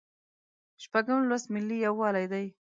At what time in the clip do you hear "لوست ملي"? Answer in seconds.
1.29-1.77